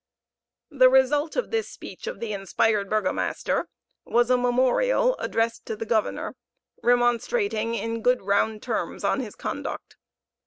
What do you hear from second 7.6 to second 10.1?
in good round terms on his conduct.